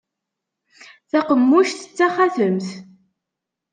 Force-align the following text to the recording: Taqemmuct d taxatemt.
Taqemmuct 1.09 1.79
d 1.87 1.93
taxatemt. 1.97 2.67